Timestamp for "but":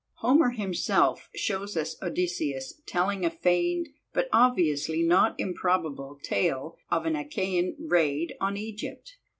4.13-4.29